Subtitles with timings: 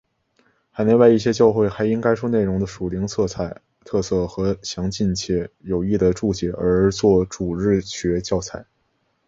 [0.71, 3.05] 海内外一些教会还因该书内容的属灵
[3.83, 8.65] 特色和详尽且有益的注解而用作主日学教材。